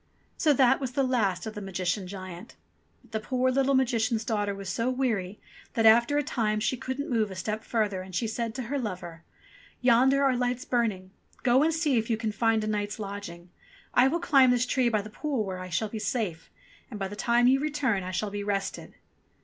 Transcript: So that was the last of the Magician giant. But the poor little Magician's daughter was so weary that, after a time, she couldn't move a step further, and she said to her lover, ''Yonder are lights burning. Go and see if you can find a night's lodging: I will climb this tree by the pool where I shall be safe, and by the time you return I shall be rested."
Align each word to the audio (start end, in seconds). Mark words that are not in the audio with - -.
So 0.35 0.51
that 0.53 0.79
was 0.79 0.93
the 0.93 1.03
last 1.03 1.45
of 1.45 1.53
the 1.53 1.61
Magician 1.61 2.07
giant. 2.07 2.55
But 3.03 3.11
the 3.11 3.19
poor 3.19 3.51
little 3.51 3.75
Magician's 3.75 4.25
daughter 4.25 4.55
was 4.55 4.67
so 4.67 4.89
weary 4.89 5.39
that, 5.75 5.85
after 5.85 6.17
a 6.17 6.23
time, 6.23 6.59
she 6.59 6.75
couldn't 6.75 7.07
move 7.07 7.29
a 7.29 7.35
step 7.35 7.63
further, 7.63 8.01
and 8.01 8.15
she 8.15 8.25
said 8.25 8.55
to 8.55 8.63
her 8.63 8.79
lover, 8.79 9.21
''Yonder 9.83 10.23
are 10.23 10.35
lights 10.35 10.65
burning. 10.65 11.11
Go 11.43 11.61
and 11.61 11.71
see 11.71 11.99
if 11.99 12.09
you 12.09 12.17
can 12.17 12.31
find 12.31 12.63
a 12.63 12.67
night's 12.67 12.97
lodging: 12.97 13.51
I 13.93 14.07
will 14.07 14.19
climb 14.19 14.49
this 14.49 14.65
tree 14.65 14.89
by 14.89 15.03
the 15.03 15.11
pool 15.11 15.45
where 15.45 15.59
I 15.59 15.69
shall 15.69 15.89
be 15.89 15.99
safe, 15.99 16.49
and 16.89 16.97
by 16.99 17.07
the 17.07 17.15
time 17.15 17.45
you 17.45 17.59
return 17.59 18.01
I 18.01 18.09
shall 18.09 18.31
be 18.31 18.43
rested." 18.43 18.95